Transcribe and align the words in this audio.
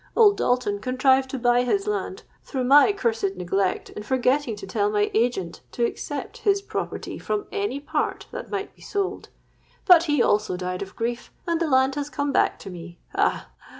Old 0.15 0.35
Dalton 0.35 0.79
contrived 0.79 1.29
to 1.29 1.37
buy 1.37 1.61
his 1.61 1.85
land, 1.85 2.23
through 2.43 2.63
my 2.63 2.91
cursed 2.91 3.35
neglect 3.35 3.91
in 3.91 4.01
forgetting 4.01 4.55
to 4.55 4.65
tell 4.65 4.89
my 4.89 5.11
agent 5.13 5.61
to 5.73 5.85
except 5.85 6.37
his 6.39 6.59
property 6.59 7.19
from 7.19 7.45
any 7.51 7.79
part 7.79 8.25
that 8.31 8.49
might 8.49 8.73
be 8.75 8.81
sold; 8.81 9.29
but 9.85 10.05
he 10.05 10.19
also 10.23 10.57
died 10.57 10.81
of 10.81 10.95
grief, 10.95 11.31
and 11.45 11.59
the 11.61 11.69
land 11.69 11.93
has 11.93 12.09
come 12.09 12.31
back 12.31 12.57
to 12.57 12.71
me. 12.71 12.97
Ah! 13.13 13.51